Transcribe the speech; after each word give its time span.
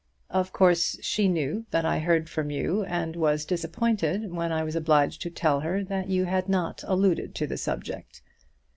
Of 0.31 0.51
course 0.51 0.97
she 1.03 1.27
knew 1.27 1.67
that 1.69 1.85
I 1.85 1.99
heard 1.99 2.27
from 2.27 2.49
you, 2.49 2.83
and 2.85 3.15
was 3.15 3.45
disappointed 3.45 4.31
when 4.31 4.51
I 4.51 4.63
was 4.63 4.75
obliged 4.75 5.21
to 5.21 5.29
tell 5.29 5.59
her 5.59 5.83
that 5.83 6.09
you 6.09 6.25
had 6.25 6.49
not 6.49 6.83
alluded 6.87 7.35
to 7.35 7.45
the 7.45 7.55
subject. 7.55 8.23